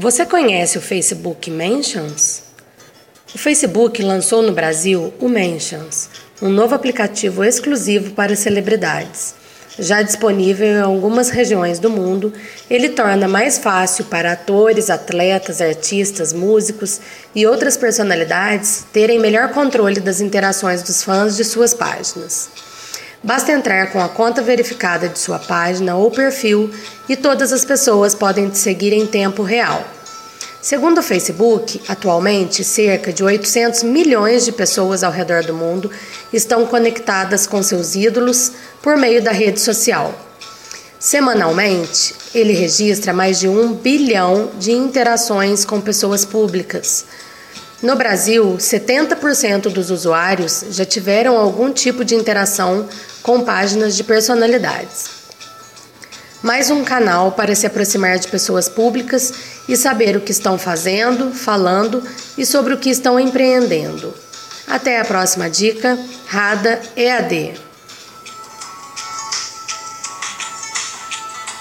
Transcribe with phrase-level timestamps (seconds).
[0.00, 2.44] Você conhece o Facebook Mentions?
[3.34, 6.08] O Facebook lançou no Brasil o Mentions,
[6.40, 9.34] um novo aplicativo exclusivo para celebridades.
[9.76, 12.32] Já disponível em algumas regiões do mundo,
[12.70, 17.00] ele torna mais fácil para atores, atletas, artistas, músicos
[17.34, 22.67] e outras personalidades terem melhor controle das interações dos fãs de suas páginas.
[23.22, 26.70] Basta entrar com a conta verificada de sua página ou perfil
[27.08, 29.84] e todas as pessoas podem te seguir em tempo real.
[30.62, 35.90] Segundo o Facebook, atualmente cerca de 800 milhões de pessoas ao redor do mundo
[36.32, 40.14] estão conectadas com seus ídolos por meio da rede social.
[40.98, 47.04] Semanalmente, ele registra mais de um bilhão de interações com pessoas públicas.
[47.80, 52.88] No Brasil, 70% dos usuários já tiveram algum tipo de interação
[53.22, 55.18] com páginas de personalidades.
[56.42, 59.32] Mais um canal para se aproximar de pessoas públicas
[59.68, 62.02] e saber o que estão fazendo, falando
[62.36, 64.12] e sobre o que estão empreendendo.
[64.66, 67.67] Até a próxima dica, Rada EAD.